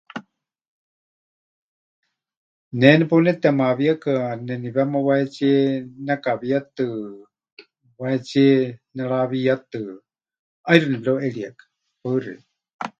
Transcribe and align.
Ne 2.79 2.89
nepeunetemaawieka 2.97 4.13
neniwéma 4.45 4.97
wahetsíe 5.07 5.57
nekawietɨ, 6.05 6.85
wahetsíe 7.99 8.51
nerawiyatɨ, 8.95 9.81
ʼaixɨ 10.67 10.87
nepɨreuʼerieka. 10.91 11.63
Paɨ 12.01 12.17
xeikɨ́a. 12.23 12.45